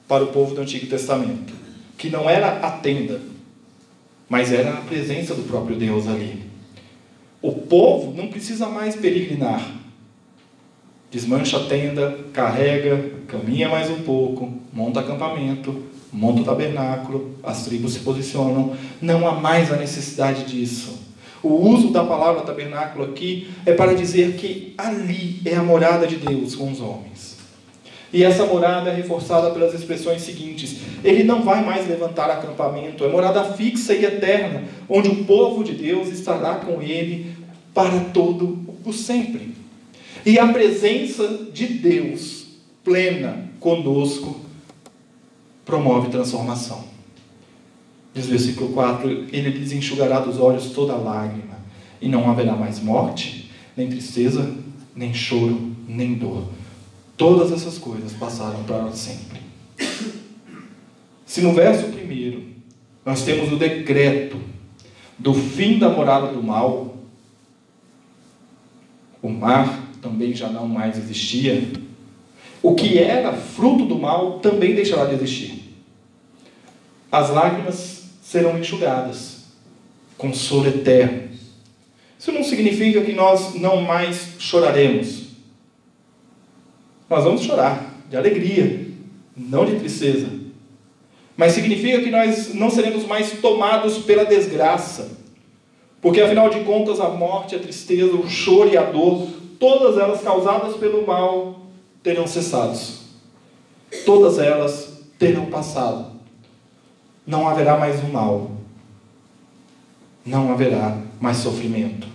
para 0.06 0.24
o 0.24 0.28
povo 0.28 0.54
do 0.54 0.60
Antigo 0.60 0.86
Testamento, 0.86 1.52
que 1.96 2.10
não 2.10 2.28
era 2.28 2.58
a 2.60 2.70
tenda, 2.70 3.20
mas 4.28 4.52
era 4.52 4.74
a 4.74 4.80
presença 4.82 5.34
do 5.34 5.42
próprio 5.42 5.76
Deus 5.76 6.06
ali. 6.06 6.42
O 7.40 7.52
povo 7.52 8.12
não 8.16 8.28
precisa 8.28 8.68
mais 8.68 8.94
peregrinar, 8.94 9.82
desmancha 11.10 11.58
a 11.58 11.64
tenda, 11.64 12.18
carrega, 12.32 13.12
caminha 13.26 13.68
mais 13.68 13.90
um 13.90 14.02
pouco, 14.02 14.52
monta 14.72 15.00
acampamento, 15.00 15.84
monta 16.12 16.42
o 16.42 16.44
tabernáculo, 16.44 17.36
as 17.42 17.64
tribos 17.64 17.94
se 17.94 18.00
posicionam. 18.00 18.76
Não 19.00 19.26
há 19.26 19.32
mais 19.32 19.72
a 19.72 19.76
necessidade 19.76 20.44
disso. 20.44 21.11
O 21.42 21.54
uso 21.54 21.90
da 21.90 22.04
palavra 22.04 22.42
tabernáculo 22.42 23.04
aqui 23.04 23.50
é 23.66 23.72
para 23.72 23.94
dizer 23.94 24.34
que 24.34 24.74
ali 24.78 25.40
é 25.44 25.56
a 25.56 25.62
morada 25.62 26.06
de 26.06 26.16
Deus 26.16 26.54
com 26.54 26.70
os 26.70 26.80
homens. 26.80 27.36
E 28.12 28.22
essa 28.22 28.44
morada 28.44 28.90
é 28.90 28.94
reforçada 28.94 29.50
pelas 29.50 29.74
expressões 29.74 30.22
seguintes: 30.22 30.76
Ele 31.02 31.24
não 31.24 31.42
vai 31.42 31.64
mais 31.64 31.88
levantar 31.88 32.30
acampamento, 32.30 33.04
é 33.04 33.08
morada 33.08 33.42
fixa 33.54 33.94
e 33.94 34.04
eterna, 34.04 34.64
onde 34.88 35.08
o 35.08 35.24
povo 35.24 35.64
de 35.64 35.72
Deus 35.72 36.08
estará 36.08 36.56
com 36.56 36.82
ele 36.82 37.34
para 37.72 37.98
todo 38.12 38.58
o 38.84 38.92
sempre. 38.92 39.54
E 40.24 40.38
a 40.38 40.46
presença 40.46 41.26
de 41.52 41.66
Deus 41.66 42.46
plena 42.84 43.48
conosco 43.58 44.40
promove 45.64 46.10
transformação. 46.10 46.91
Diz 48.14 48.26
o 48.26 48.30
versículo 48.30 48.72
4: 48.72 49.08
Ele 49.32 49.50
lhes 49.50 49.72
enxugará 49.72 50.20
dos 50.20 50.38
olhos 50.38 50.70
toda 50.70 50.94
lágrima, 50.94 51.58
e 52.00 52.08
não 52.08 52.30
haverá 52.30 52.54
mais 52.54 52.80
morte, 52.80 53.50
nem 53.76 53.88
tristeza, 53.88 54.54
nem 54.94 55.14
choro, 55.14 55.72
nem 55.88 56.14
dor. 56.14 56.48
Todas 57.16 57.52
essas 57.52 57.78
coisas 57.78 58.12
passaram 58.12 58.62
para 58.64 58.90
sempre. 58.92 59.40
Se 61.24 61.40
no 61.40 61.52
verso 61.52 61.86
primeiro 61.86 62.42
nós 63.04 63.22
temos 63.24 63.50
o 63.50 63.56
decreto 63.56 64.36
do 65.18 65.32
fim 65.32 65.78
da 65.78 65.88
morada 65.88 66.28
do 66.28 66.42
mal, 66.42 66.96
o 69.22 69.28
mar 69.28 69.88
também 70.02 70.34
já 70.34 70.48
não 70.48 70.66
mais 70.66 70.98
existia, 70.98 71.70
o 72.62 72.74
que 72.74 72.98
era 72.98 73.32
fruto 73.32 73.86
do 73.86 73.98
mal 73.98 74.40
também 74.40 74.74
deixará 74.74 75.04
de 75.06 75.14
existir. 75.14 75.62
As 77.10 77.30
lágrimas 77.30 78.01
serão 78.32 78.58
enxugadas, 78.58 79.42
consolo 80.16 80.66
eterno. 80.66 81.28
Isso 82.18 82.32
não 82.32 82.42
significa 82.42 83.02
que 83.02 83.12
nós 83.12 83.56
não 83.56 83.82
mais 83.82 84.36
choraremos. 84.38 85.24
Nós 87.10 87.24
vamos 87.24 87.42
chorar 87.42 87.94
de 88.08 88.16
alegria, 88.16 88.86
não 89.36 89.66
de 89.66 89.78
tristeza. 89.78 90.28
Mas 91.36 91.52
significa 91.52 92.00
que 92.00 92.10
nós 92.10 92.54
não 92.54 92.70
seremos 92.70 93.04
mais 93.04 93.32
tomados 93.32 93.98
pela 93.98 94.24
desgraça. 94.24 95.10
Porque 96.00 96.22
afinal 96.22 96.48
de 96.48 96.60
contas, 96.60 97.00
a 97.00 97.10
morte, 97.10 97.54
a 97.54 97.58
tristeza, 97.58 98.14
o 98.14 98.30
choro 98.30 98.70
e 98.70 98.78
a 98.78 98.82
dor 98.82 99.28
todas 99.58 99.98
elas 99.98 100.22
causadas 100.22 100.74
pelo 100.76 101.06
mal 101.06 101.66
terão 102.02 102.26
cessado. 102.26 102.78
Todas 104.06 104.38
elas 104.38 105.02
terão 105.18 105.46
passado. 105.46 106.21
Não 107.26 107.48
haverá 107.48 107.78
mais 107.78 108.02
o 108.02 108.06
mal. 108.06 108.50
Não 110.24 110.52
haverá 110.52 110.98
mais 111.20 111.38
sofrimento. 111.38 112.06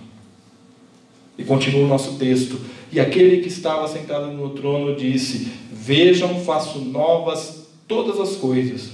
E 1.37 1.43
continua 1.43 1.85
o 1.85 1.87
nosso 1.87 2.17
texto. 2.17 2.59
E 2.91 2.99
aquele 2.99 3.41
que 3.41 3.47
estava 3.47 3.87
sentado 3.87 4.27
no 4.27 4.51
trono 4.51 4.95
disse: 4.95 5.51
Vejam, 5.71 6.43
faço 6.43 6.79
novas 6.79 7.67
todas 7.87 8.19
as 8.19 8.37
coisas. 8.37 8.91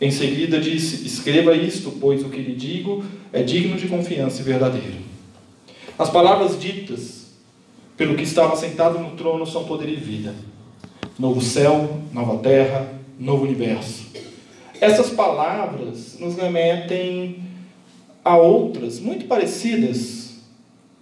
Em 0.00 0.10
seguida 0.10 0.60
disse: 0.60 1.06
Escreva 1.06 1.54
isto, 1.56 1.92
pois 2.00 2.22
o 2.22 2.28
que 2.28 2.40
lhe 2.40 2.54
digo 2.54 3.04
é 3.32 3.42
digno 3.42 3.76
de 3.76 3.88
confiança 3.88 4.40
e 4.40 4.44
verdadeiro. 4.44 4.98
As 5.98 6.10
palavras 6.10 6.60
ditas 6.60 7.26
pelo 7.96 8.14
que 8.14 8.22
estava 8.22 8.54
sentado 8.54 8.98
no 9.00 9.10
trono 9.16 9.44
são 9.44 9.64
poder 9.64 9.88
e 9.88 9.96
vida. 9.96 10.32
Novo 11.18 11.40
céu, 11.40 12.00
nova 12.12 12.38
terra, 12.38 12.88
novo 13.18 13.42
universo. 13.42 14.06
Essas 14.80 15.10
palavras 15.10 16.18
nos 16.20 16.36
remetem 16.36 17.42
a 18.24 18.36
outras 18.36 19.00
muito 19.00 19.24
parecidas, 19.24 20.36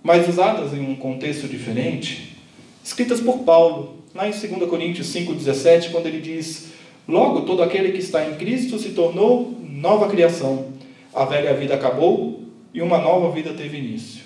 mas 0.03 0.29
usadas 0.29 0.73
em 0.73 0.81
um 0.81 0.97
contexto 0.97 1.47
diferente, 1.47 2.39
escritas 2.83 3.21
por 3.21 3.41
Paulo, 3.41 3.97
lá 4.15 4.27
em 4.27 4.31
2 4.31 4.71
Coríntios 4.71 5.09
5,17, 5.09 5.91
quando 5.91 6.07
ele 6.07 6.21
diz: 6.21 6.69
Logo, 7.07 7.43
todo 7.43 7.63
aquele 7.63 7.93
que 7.93 7.99
está 7.99 8.27
em 8.27 8.37
Cristo 8.37 8.79
se 8.79 8.91
tornou 8.91 9.55
nova 9.63 10.09
criação. 10.09 10.69
A 11.13 11.25
velha 11.25 11.53
vida 11.55 11.75
acabou 11.75 12.45
e 12.73 12.81
uma 12.81 12.99
nova 12.99 13.31
vida 13.31 13.53
teve 13.53 13.77
início. 13.77 14.25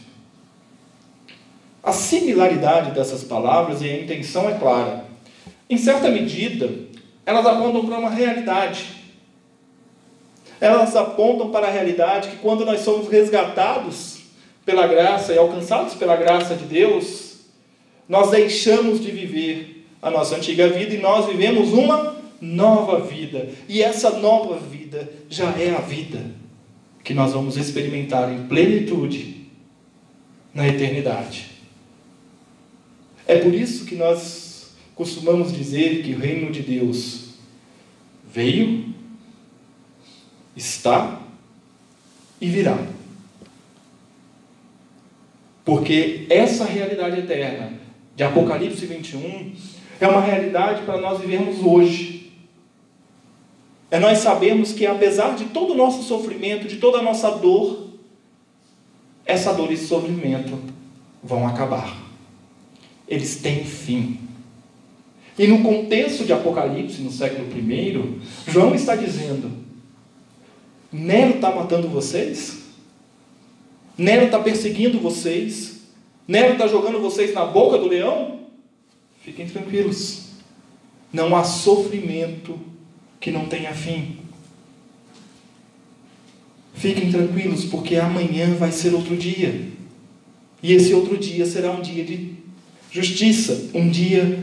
A 1.82 1.92
similaridade 1.92 2.92
dessas 2.92 3.24
palavras 3.24 3.80
e 3.82 3.88
a 3.88 4.00
intenção 4.00 4.48
é 4.48 4.54
clara. 4.54 5.04
Em 5.68 5.76
certa 5.76 6.08
medida, 6.08 6.70
elas 7.24 7.46
apontam 7.46 7.86
para 7.86 7.98
uma 7.98 8.10
realidade. 8.10 8.99
Elas 10.60 10.94
apontam 10.94 11.50
para 11.50 11.68
a 11.68 11.70
realidade 11.70 12.28
que 12.28 12.36
quando 12.36 12.64
nós 12.64 12.80
somos 12.80 13.08
resgatados 13.08 14.18
pela 14.64 14.86
graça 14.86 15.32
e 15.32 15.38
alcançados 15.38 15.94
pela 15.94 16.16
graça 16.16 16.54
de 16.54 16.64
Deus, 16.64 17.38
nós 18.08 18.30
deixamos 18.30 19.00
de 19.00 19.10
viver 19.10 19.86
a 20.02 20.10
nossa 20.10 20.36
antiga 20.36 20.68
vida 20.68 20.94
e 20.94 20.98
nós 20.98 21.26
vivemos 21.26 21.72
uma 21.72 22.16
nova 22.40 23.00
vida. 23.00 23.48
E 23.68 23.82
essa 23.82 24.18
nova 24.18 24.58
vida 24.58 25.10
já 25.28 25.50
é 25.58 25.70
a 25.70 25.80
vida 25.80 26.20
que 27.02 27.14
nós 27.14 27.32
vamos 27.32 27.56
experimentar 27.56 28.32
em 28.32 28.46
plenitude 28.46 29.46
na 30.52 30.66
eternidade. 30.66 31.50
É 33.26 33.38
por 33.38 33.54
isso 33.54 33.84
que 33.84 33.94
nós 33.94 34.72
costumamos 34.94 35.52
dizer 35.52 36.02
que 36.02 36.12
o 36.12 36.18
reino 36.18 36.50
de 36.50 36.62
Deus 36.62 37.30
veio, 38.32 38.89
está 40.60 41.20
e 42.40 42.48
virá. 42.48 42.78
Porque 45.64 46.26
essa 46.30 46.64
realidade 46.64 47.20
eterna 47.20 47.72
de 48.14 48.22
Apocalipse 48.22 48.86
21 48.86 49.52
é 50.00 50.08
uma 50.08 50.20
realidade 50.20 50.82
para 50.82 51.00
nós 51.00 51.20
vivermos 51.20 51.60
hoje. 51.60 52.32
É 53.90 53.98
nós 53.98 54.18
sabermos 54.18 54.72
que 54.72 54.86
apesar 54.86 55.34
de 55.34 55.46
todo 55.46 55.72
o 55.72 55.76
nosso 55.76 56.02
sofrimento, 56.02 56.68
de 56.68 56.76
toda 56.76 56.98
a 56.98 57.02
nossa 57.02 57.30
dor, 57.30 57.88
essa 59.26 59.52
dor 59.52 59.70
e 59.70 59.74
esse 59.74 59.86
sofrimento 59.86 60.58
vão 61.22 61.46
acabar 61.46 62.10
eles 63.10 63.36
têm 63.36 63.64
fim. 63.64 64.18
E 65.36 65.46
no 65.48 65.62
contexto 65.62 66.24
de 66.24 66.32
Apocalipse, 66.32 67.02
no 67.02 67.10
século 67.10 67.48
I, 67.52 68.20
João 68.46 68.74
está 68.74 68.94
dizendo: 68.94 69.50
Nero 70.92 71.36
está 71.36 71.54
matando 71.54 71.88
vocês? 71.88 72.58
Nero 73.96 74.26
está 74.26 74.38
perseguindo 74.38 74.98
vocês? 74.98 75.80
Nero 76.26 76.54
está 76.54 76.66
jogando 76.66 77.00
vocês 77.00 77.34
na 77.34 77.44
boca 77.44 77.78
do 77.78 77.88
leão? 77.88 78.40
Fiquem 79.22 79.46
tranquilos. 79.46 80.30
Não 81.12 81.36
há 81.36 81.44
sofrimento 81.44 82.58
que 83.20 83.30
não 83.30 83.46
tenha 83.46 83.74
fim. 83.74 84.18
Fiquem 86.74 87.10
tranquilos, 87.10 87.64
porque 87.64 87.96
amanhã 87.96 88.54
vai 88.54 88.72
ser 88.72 88.94
outro 88.94 89.16
dia. 89.16 89.68
E 90.62 90.72
esse 90.72 90.94
outro 90.94 91.18
dia 91.18 91.44
será 91.44 91.70
um 91.70 91.82
dia 91.82 92.04
de 92.04 92.34
justiça, 92.90 93.70
um 93.74 93.88
dia 93.88 94.42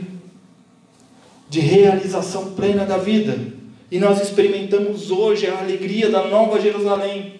de 1.50 1.60
realização 1.60 2.52
plena 2.54 2.84
da 2.84 2.96
vida. 2.96 3.57
E 3.90 3.98
nós 3.98 4.20
experimentamos 4.20 5.10
hoje 5.10 5.46
a 5.46 5.58
alegria 5.58 6.10
da 6.10 6.26
Nova 6.26 6.60
Jerusalém. 6.60 7.34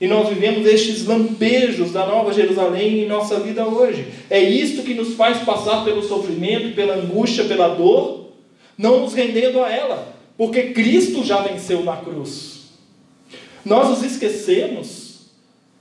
E 0.00 0.06
nós 0.06 0.28
vivemos 0.28 0.66
estes 0.66 1.06
lampejos 1.06 1.92
da 1.92 2.06
Nova 2.06 2.32
Jerusalém 2.32 3.00
em 3.00 3.08
nossa 3.08 3.40
vida 3.40 3.66
hoje. 3.66 4.06
É 4.30 4.40
isto 4.40 4.82
que 4.82 4.94
nos 4.94 5.14
faz 5.14 5.38
passar 5.38 5.84
pelo 5.84 6.02
sofrimento, 6.02 6.74
pela 6.74 6.94
angústia, 6.94 7.44
pela 7.44 7.68
dor, 7.68 8.32
não 8.76 9.00
nos 9.00 9.14
rendendo 9.14 9.62
a 9.62 9.70
ela, 9.70 10.16
porque 10.36 10.72
Cristo 10.72 11.24
já 11.24 11.40
venceu 11.40 11.84
na 11.84 11.96
cruz. 11.96 12.62
Nós 13.64 13.88
nos 13.88 14.02
esquecemos 14.02 15.26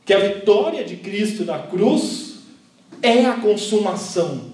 que 0.05 0.13
a 0.13 0.19
vitória 0.19 0.83
de 0.83 0.97
Cristo 0.97 1.45
na 1.45 1.57
cruz 1.57 2.39
é 3.01 3.25
a 3.25 3.33
consumação 3.33 4.51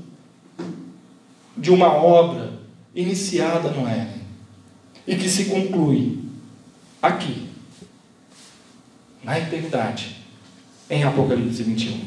de 1.57 1.71
uma 1.71 1.91
obra 1.93 2.53
iniciada 2.95 3.69
no 3.69 3.87
Éden 3.87 4.26
e 5.07 5.15
que 5.15 5.29
se 5.29 5.45
conclui 5.45 6.19
aqui, 7.01 7.47
na 9.23 9.39
eternidade, 9.39 10.17
em 10.89 11.03
Apocalipse 11.03 11.63
21. 11.63 11.99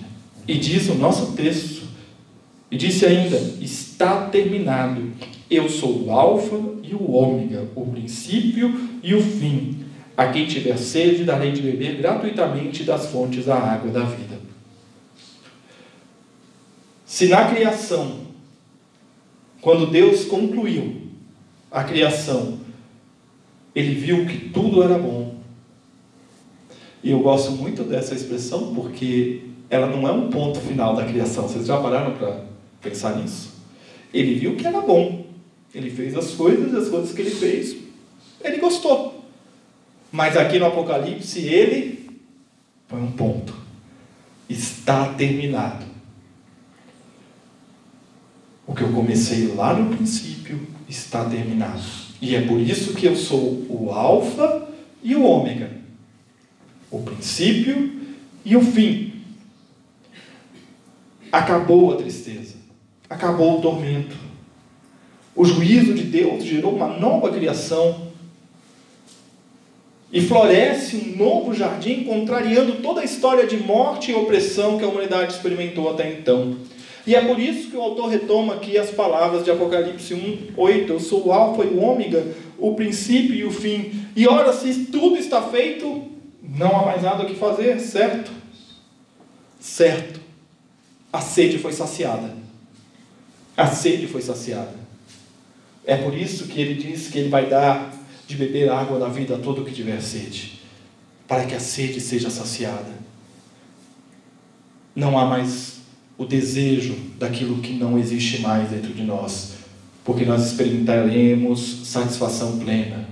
E 0.47 0.59
diz 0.59 0.89
o 0.89 0.95
nosso 0.95 1.33
texto, 1.33 1.83
e 2.71 2.77
disse 2.77 3.07
ainda: 3.07 3.37
está 3.61 4.27
terminado. 4.27 5.11
Eu 5.51 5.69
sou 5.69 6.05
o 6.05 6.13
Alfa 6.13 6.57
e 6.83 6.95
o 6.95 7.11
Ômega, 7.11 7.69
o 7.75 7.87
princípio 7.87 8.89
e 9.03 9.15
o 9.15 9.23
fim. 9.23 9.85
A 10.17 10.29
quem 10.29 10.47
tiver 10.47 10.77
sede, 10.77 11.25
darei 11.25 11.51
de 11.51 11.63
beber 11.63 11.97
gratuitamente 11.97 12.85
das 12.85 13.07
fontes 13.07 13.47
da 13.47 13.57
água 13.57 13.91
da 13.91 14.05
vida. 14.05 14.39
Se 17.05 17.27
na 17.27 17.47
criação 17.47 18.21
quando 19.61 19.87
Deus 19.87 20.25
concluiu 20.25 21.03
a 21.71 21.85
criação, 21.85 22.60
ele 23.75 23.95
viu 23.95 24.27
que 24.27 24.49
tudo 24.51 24.83
era 24.83 24.99
bom. 24.99 25.37
E 27.03 27.11
eu 27.11 27.21
gosto 27.21 27.53
muito 27.53 27.83
dessa 27.85 28.15
expressão 28.15 28.75
porque 28.75 29.43
ela 29.71 29.87
não 29.87 30.07
é 30.07 30.13
um 30.13 30.29
ponto 30.29 30.61
final 30.61 30.95
da 30.95 31.05
criação. 31.05 31.49
Vocês 31.49 31.67
já 31.67 31.81
pararam 31.81 32.15
para 32.17 32.45
pensar 32.83 33.17
nisso? 33.17 33.55
Ele 34.13 34.35
viu 34.35 34.57
que 34.57 34.67
era 34.67 34.81
bom. 34.81 35.25
Ele 35.75 35.89
fez 35.89 36.17
as 36.17 36.33
coisas, 36.33 36.75
as 36.75 36.89
coisas 36.89 37.13
que 37.13 37.23
ele 37.23 37.31
fez, 37.31 37.77
ele 38.43 38.57
gostou. 38.59 39.25
Mas 40.11 40.37
aqui 40.37 40.59
no 40.59 40.67
Apocalipse, 40.67 41.41
ele 41.41 42.21
põe 42.89 43.01
um 43.01 43.13
ponto. 43.13 43.55
Está 44.49 45.15
terminado. 45.15 45.87
O 48.67 48.75
que 48.75 48.83
eu 48.83 48.93
comecei 48.93 49.55
lá 49.55 49.73
no 49.75 49.95
princípio 49.95 50.61
está 50.89 51.25
terminado. 51.25 52.10
E 52.21 52.37
é 52.37 52.43
por 52.43 52.61
isso 52.61 52.95
que 52.95 53.07
eu 53.07 53.17
sou 53.17 53.65
o 53.69 53.91
Alfa 53.91 54.69
e 55.03 55.15
o 55.15 55.25
Ômega. 55.25 55.71
O 56.91 57.01
princípio 57.01 57.93
e 58.45 58.57
o 58.57 58.61
fim. 58.61 59.13
Acabou 61.33 61.93
a 61.93 61.97
tristeza. 61.97 62.57
Acabou 63.09 63.59
o 63.59 63.63
tormento. 63.63 64.17
O 65.35 65.45
juízo 65.45 65.95
de 65.95 66.03
Deus 66.03 66.45
gerou 66.45 66.75
uma 66.75 66.89
nova 66.89 67.31
criação. 67.31 68.11
E 70.13 70.21
floresce 70.21 70.97
um 70.97 71.17
novo 71.17 71.55
jardim, 71.55 72.03
contrariando 72.03 72.83
toda 72.83 73.01
a 73.01 73.05
história 73.05 73.47
de 73.47 73.57
morte 73.57 74.11
e 74.11 74.15
opressão 74.15 74.77
que 74.77 74.85
a 74.85 74.89
humanidade 74.89 75.33
experimentou 75.33 75.89
até 75.89 76.13
então. 76.13 76.57
E 77.07 77.15
é 77.15 77.25
por 77.25 77.39
isso 77.39 77.71
que 77.71 77.77
o 77.77 77.81
autor 77.81 78.09
retoma 78.09 78.55
aqui 78.55 78.77
as 78.77 78.91
palavras 78.91 79.45
de 79.45 79.51
Apocalipse 79.51 80.15
1, 80.15 80.53
8. 80.57 80.93
Eu 80.93 81.01
sou 81.01 81.27
o 81.27 81.33
Alfa 81.33 81.65
e 81.65 81.69
o 81.69 81.81
Ômega, 81.81 82.27
o 82.59 82.75
princípio 82.75 83.35
e 83.35 83.45
o 83.45 83.51
fim. 83.51 84.07
E 84.15 84.29
ora, 84.29 84.53
se 84.53 84.87
tudo 84.87 85.17
está 85.17 85.43
feito, 85.43 86.11
não 86.43 86.77
há 86.77 86.85
mais 86.85 87.03
nada 87.03 87.23
o 87.23 87.27
que 87.27 87.35
fazer, 87.35 87.79
certo? 87.81 88.31
Certo. 89.59 90.21
A 91.13 91.21
sede 91.21 91.59
foi 91.59 91.73
saciada. 91.73 92.35
A 93.57 93.67
sede 93.67 94.07
foi 94.07 94.23
saciada. 94.23 94.75
É 95.85 95.97
por 95.97 96.17
isso 96.17 96.47
que 96.47 96.61
ele 96.61 96.75
diz 96.75 97.09
que 97.09 97.19
ele 97.19 97.29
vai 97.29 97.47
dar 97.47 97.93
de 98.27 98.37
beber 98.37 98.71
água 98.71 98.99
da 98.99 99.09
vida 99.09 99.35
a 99.35 99.39
todo 99.39 99.65
que 99.65 99.73
tiver 99.73 100.01
sede, 100.01 100.61
para 101.27 101.45
que 101.47 101.55
a 101.55 101.61
sede 101.61 102.01
seja 102.01 102.31
saciada. 102.31 102.93
Não 104.95 105.19
há 105.19 105.25
mais 105.25 105.80
o 106.21 106.27
desejo 106.27 106.95
daquilo 107.19 107.63
que 107.63 107.73
não 107.73 107.99
existe 107.99 108.43
mais 108.43 108.69
dentro 108.69 108.93
de 108.93 109.03
nós, 109.03 109.55
porque 110.05 110.27
nós 110.27 110.49
experimentaremos 110.49 111.89
satisfação 111.89 112.59
plena. 112.59 113.09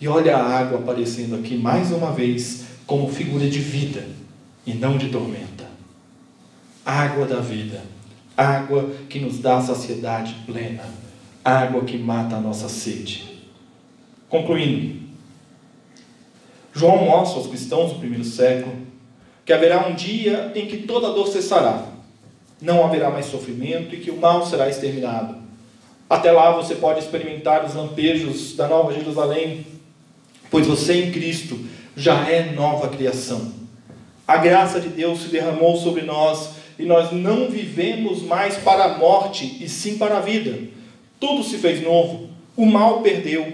E 0.00 0.08
olha 0.08 0.36
a 0.36 0.58
água 0.58 0.80
aparecendo 0.80 1.36
aqui 1.36 1.56
mais 1.56 1.92
uma 1.92 2.10
vez 2.10 2.64
como 2.88 3.08
figura 3.08 3.48
de 3.48 3.60
vida 3.60 4.04
e 4.66 4.74
não 4.74 4.98
de 4.98 5.10
tormenta. 5.10 5.64
Água 6.84 7.24
da 7.24 7.38
vida, 7.38 7.84
água 8.36 8.90
que 9.08 9.20
nos 9.20 9.38
dá 9.38 9.62
saciedade 9.62 10.34
plena, 10.44 10.82
água 11.44 11.84
que 11.84 11.96
mata 11.96 12.34
a 12.34 12.40
nossa 12.40 12.68
sede. 12.68 13.42
Concluindo, 14.28 15.02
João 16.74 17.04
mostra 17.04 17.38
aos 17.38 17.46
cristãos 17.46 17.92
do 17.92 18.00
primeiro 18.00 18.24
século 18.24 18.74
que 19.46 19.52
haverá 19.52 19.86
um 19.86 19.94
dia 19.94 20.50
em 20.56 20.66
que 20.66 20.78
toda 20.78 21.12
dor 21.12 21.28
cessará, 21.28 21.86
não 22.60 22.84
haverá 22.84 23.10
mais 23.10 23.26
sofrimento 23.26 23.94
e 23.94 24.00
que 24.00 24.10
o 24.10 24.16
mal 24.16 24.44
será 24.44 24.68
exterminado. 24.68 25.36
Até 26.10 26.32
lá 26.32 26.50
você 26.50 26.74
pode 26.74 26.98
experimentar 26.98 27.64
os 27.64 27.74
lampejos 27.74 28.56
da 28.56 28.66
Nova 28.66 28.92
Jerusalém, 28.92 29.64
pois 30.50 30.66
você 30.66 31.04
em 31.04 31.12
Cristo 31.12 31.58
já 31.96 32.28
é 32.28 32.50
nova 32.50 32.88
criação. 32.88 33.52
A 34.26 34.36
graça 34.36 34.80
de 34.80 34.88
Deus 34.88 35.22
se 35.22 35.28
derramou 35.28 35.76
sobre 35.76 36.02
nós 36.02 36.50
e 36.76 36.84
nós 36.84 37.12
não 37.12 37.48
vivemos 37.48 38.22
mais 38.22 38.56
para 38.56 38.84
a 38.84 38.98
morte, 38.98 39.58
e 39.60 39.68
sim 39.68 39.96
para 39.96 40.18
a 40.18 40.20
vida. 40.20 40.58
Tudo 41.20 41.44
se 41.44 41.56
fez 41.56 41.82
novo, 41.82 42.28
o 42.56 42.66
mal 42.66 43.00
perdeu. 43.00 43.46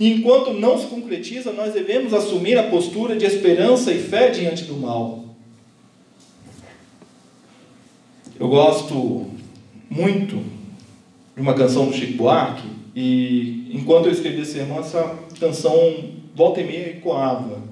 E 0.00 0.10
enquanto 0.10 0.52
não 0.54 0.78
se 0.78 0.86
concretiza, 0.86 1.52
nós 1.52 1.72
devemos 1.72 2.12
assumir 2.14 2.58
a 2.58 2.64
postura 2.64 3.14
de 3.14 3.26
esperança 3.26 3.92
e 3.92 3.98
fé 4.02 4.30
diante 4.30 4.64
do 4.64 4.74
mal. 4.74 5.23
Eu 8.44 8.50
gosto 8.50 9.30
muito 9.88 10.36
de 11.34 11.40
uma 11.40 11.54
canção 11.54 11.86
do 11.86 11.94
Chico 11.94 12.18
Buarque 12.18 12.68
e 12.94 13.70
enquanto 13.72 14.04
eu 14.04 14.12
escrevi 14.12 14.42
esse 14.42 14.52
sermão, 14.52 14.80
essa 14.80 15.14
canção 15.40 15.72
volta 16.36 16.60
e 16.60 16.64
meia 16.64 16.90
ecoava. 16.90 17.62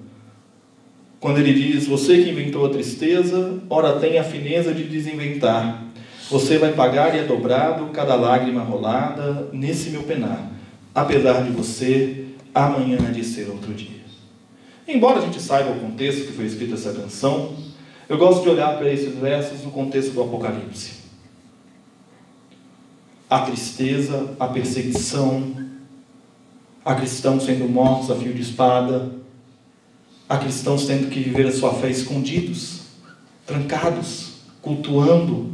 Quando 1.21 1.41
ele 1.41 1.53
diz: 1.53 1.87
Você 1.87 2.23
que 2.23 2.31
inventou 2.31 2.65
a 2.65 2.71
tristeza, 2.71 3.61
ora 3.69 4.01
tem 4.01 4.19
a 4.19 4.25
fineza 4.25 4.73
de 4.73 4.85
desinventar. 4.85 5.85
Você 6.31 6.57
vai 6.57 6.73
pagar 6.73 7.15
e 7.15 7.19
é 7.19 7.25
dobrado 7.25 7.91
cada 7.93 8.15
lágrima 8.15 8.63
rolada 8.63 9.51
nesse 9.53 9.91
meu 9.91 10.05
penar. 10.05 10.53
Apesar 10.95 11.43
de 11.43 11.51
você, 11.51 12.29
amanhã 12.55 12.97
há 13.07 13.11
de 13.11 13.23
ser 13.23 13.51
outro 13.51 13.75
dia. 13.75 14.01
Embora 14.89 15.19
a 15.19 15.23
gente 15.23 15.39
saiba 15.39 15.71
o 15.71 15.81
contexto 15.81 16.29
que 16.29 16.33
foi 16.33 16.47
escrita 16.47 16.77
essa 16.77 16.95
canção, 16.95 17.57
eu 18.13 18.19
gosto 18.19 18.43
de 18.43 18.51
olhar 18.51 18.77
para 18.77 18.93
esses 18.93 19.15
versos 19.15 19.65
no 19.65 19.71
contexto 19.71 20.13
do 20.13 20.21
Apocalipse. 20.21 21.01
A 23.29 23.41
tristeza, 23.41 24.37
a 24.39 24.47
perseguição, 24.49 25.57
a 26.85 26.95
cristãos 26.95 27.45
sendo 27.45 27.67
mortos 27.67 28.11
a 28.11 28.17
fio 28.17 28.35
de 28.35 28.43
espada, 28.43 29.13
a 30.29 30.37
cristãos 30.37 30.87
tendo 30.87 31.09
que 31.09 31.21
viver 31.21 31.47
a 31.47 31.53
sua 31.53 31.73
fé 31.73 31.89
escondidos, 31.89 32.83
trancados, 33.47 34.43
cultuando, 34.61 35.51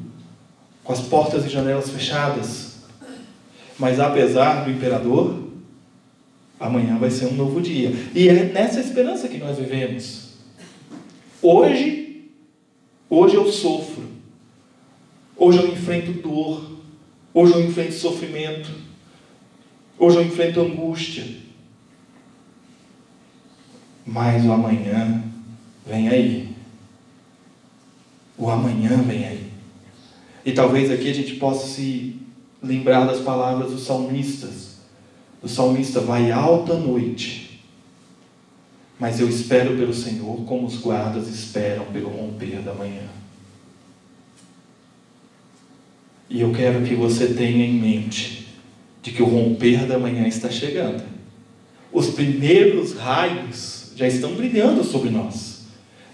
com 0.83 0.92
as 0.92 1.01
portas 1.01 1.47
e 1.47 1.49
janelas 1.49 1.88
fechadas. 1.90 2.79
Mas 3.79 4.01
apesar 4.01 4.64
do 4.64 4.71
imperador, 4.73 5.44
amanhã 6.59 6.99
vai 6.99 7.12
ser 7.12 7.27
um 7.27 7.35
novo 7.35 7.61
dia. 7.61 7.92
E 8.12 8.29
é 8.29 8.47
nessa 8.47 8.81
esperança 8.81 9.29
que 9.29 9.38
nós 9.38 9.59
vivemos. 9.59 10.31
Hoje 11.40 12.08
Hoje 13.11 13.37
eu 13.37 13.51
sofro. 13.51 14.05
Hoje 15.37 15.59
eu 15.59 15.73
enfrento 15.73 16.12
dor. 16.12 16.79
Hoje 17.33 17.55
eu 17.55 17.64
enfrento 17.64 17.94
sofrimento. 17.94 18.71
Hoje 19.99 20.16
eu 20.16 20.23
enfrento 20.23 20.61
angústia. 20.61 21.25
Mas 24.05 24.44
o 24.44 24.53
amanhã 24.53 25.23
vem 25.87 26.09
aí. 26.09 26.49
O 28.37 28.51
amanhã 28.51 28.97
vem 29.03 29.27
aí. 29.27 29.51
E 30.44 30.53
talvez 30.53 30.90
aqui 30.90 31.11
a 31.11 31.14
gente 31.14 31.37
possa 31.37 31.66
se 31.66 32.16
lembrar 32.62 33.07
das 33.07 33.21
palavras 33.21 33.71
dos 33.71 33.85
salmistas. 33.85 34.79
O 35.42 35.49
salmista 35.49 36.01
vai 36.01 36.31
alta 36.31 36.75
noite 36.75 37.48
mas 38.99 39.21
eu 39.21 39.29
espero 39.29 39.77
pelo 39.77 39.95
Senhor 39.95 40.45
como 40.45 40.67
os 40.67 40.77
guardas 40.77 41.29
esperam 41.29 41.85
pelo 41.87 42.09
romper 42.09 42.61
da 42.63 42.75
manhã. 42.75 43.03
E 46.29 46.41
eu 46.41 46.53
quero 46.53 46.83
que 46.85 46.95
você 46.95 47.29
tenha 47.29 47.65
em 47.65 47.75
mente 47.75 48.49
de 49.03 49.13
que 49.13 49.23
o 49.23 49.27
romper 49.27 49.87
da 49.87 49.99
manhã 49.99 50.27
está 50.27 50.51
chegando. 50.51 51.03
Os 51.93 52.11
primeiros 52.11 52.95
raios 52.95 53.93
já 53.97 54.07
estão 54.07 54.35
brilhando 54.35 54.85
sobre 54.85 55.11
nós. 55.11 55.63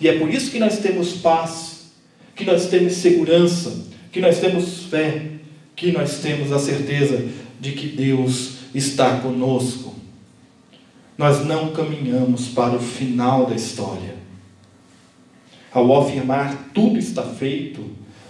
E 0.00 0.06
é 0.06 0.18
por 0.18 0.32
isso 0.32 0.50
que 0.50 0.58
nós 0.58 0.78
temos 0.78 1.14
paz, 1.14 1.90
que 2.36 2.44
nós 2.44 2.66
temos 2.66 2.92
segurança, 2.94 3.86
que 4.12 4.20
nós 4.20 4.38
temos 4.38 4.84
fé, 4.84 5.30
que 5.74 5.90
nós 5.90 6.18
temos 6.18 6.52
a 6.52 6.58
certeza 6.58 7.26
de 7.58 7.72
que 7.72 7.88
Deus 7.88 8.58
está 8.74 9.18
conosco 9.20 9.94
nós 11.16 11.44
não 11.44 11.70
caminhamos 11.72 12.48
para 12.48 12.76
o 12.76 12.80
final 12.80 13.46
da 13.46 13.54
história. 13.54 14.14
Ao 15.72 16.02
afirmar 16.02 16.70
tudo 16.72 16.98
está 16.98 17.22
feito, 17.22 17.84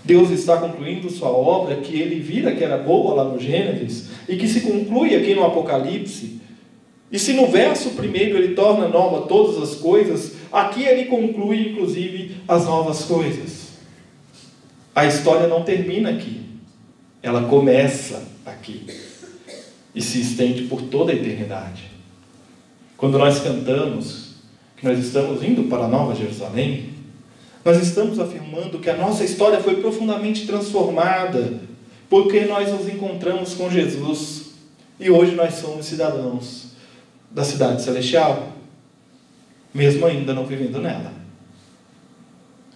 Deus 0.05 0.31
está 0.31 0.59
concluindo 0.59 1.11
sua 1.11 1.31
obra 1.31 1.77
que 1.77 1.99
ele 1.99 2.21
vira 2.21 2.55
que 2.55 2.63
era 2.63 2.77
boa 2.77 3.15
lá 3.15 3.25
no 3.25 3.39
Gênesis 3.39 4.11
e 4.29 4.37
que 4.37 4.47
se 4.47 4.61
conclui 4.61 5.15
aqui 5.15 5.35
no 5.35 5.45
Apocalipse. 5.45 6.41
E 7.11 7.19
se 7.19 7.33
no 7.33 7.47
verso 7.47 7.91
primeiro 7.91 8.37
ele 8.37 8.55
torna 8.55 8.89
nova 8.89 9.27
todas 9.27 9.63
as 9.63 9.77
coisas, 9.77 10.33
aqui 10.53 10.83
ele 10.83 11.07
conclui 11.07 11.71
inclusive 11.71 12.37
as 12.47 12.67
novas 12.67 13.05
coisas. 13.05 13.75
A 14.95 15.07
história 15.07 15.49
não 15.49 15.63
termina 15.63 16.11
aqui, 16.11 16.43
ela 17.23 17.45
começa 17.45 18.23
aqui 18.45 18.87
e 19.95 20.03
se 20.03 20.21
estende 20.21 20.65
por 20.65 20.83
toda 20.83 21.13
a 21.13 21.15
eternidade. 21.15 21.94
Quando 23.05 23.19
nós 23.19 23.39
cantamos 23.41 24.29
que 24.79 24.87
nós 24.87 24.99
estamos 24.99 25.43
indo 25.43 25.65
para 25.65 25.85
a 25.85 25.89
Nova 25.89 26.15
Jerusalém, 26.15 26.95
nós 27.63 27.77
estamos 27.83 28.19
afirmando 28.19 28.79
que 28.79 28.89
a 28.89 28.97
nossa 28.97 29.23
história 29.23 29.61
foi 29.61 29.77
profundamente 29.77 30.47
transformada 30.47 31.61
porque 32.09 32.47
nós 32.47 32.73
nos 32.73 32.89
encontramos 32.89 33.53
com 33.53 33.69
Jesus 33.69 34.55
e 34.99 35.11
hoje 35.11 35.35
nós 35.35 35.53
somos 35.53 35.85
cidadãos 35.85 36.69
da 37.31 37.45
cidade 37.45 37.83
celestial. 37.83 38.55
mesmo 39.75 40.07
ainda 40.07 40.33
não 40.33 40.47
vivendo 40.47 40.81
nela. 40.81 41.13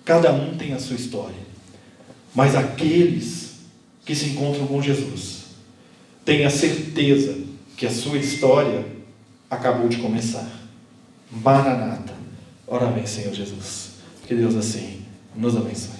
Cada 0.05 0.31
um 0.31 0.59
tem 0.59 0.75
a 0.75 0.79
sua 0.79 0.97
história, 0.97 1.41
mas 2.35 2.55
aqueles 2.55 3.61
que 4.05 4.15
se 4.15 4.27
encontram 4.27 4.67
com 4.67 4.83
Jesus 4.83 5.45
têm 6.23 6.45
a 6.45 6.51
certeza 6.51 7.35
que 7.79 7.87
a 7.87 7.91
sua 7.91 8.19
história 8.19 8.98
acabou 9.51 9.89
de 9.89 9.99
começar. 9.99 10.47
Maranata. 11.31 12.15
Ora 12.67 12.87
vem, 12.91 13.07
Senhor 13.07 13.33
Jesus. 13.33 13.93
Que 14.27 14.35
Deus 14.35 14.55
assim 14.55 15.03
nos 15.35 15.57
abençoe. 15.57 15.98